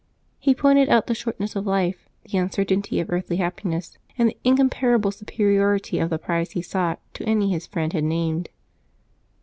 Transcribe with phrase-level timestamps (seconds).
[0.39, 5.11] He pointed out the shortness of life, the uncertainty of earthly happiness, and the incomparable
[5.11, 8.49] superiority of the prize he sought to any his friend had named.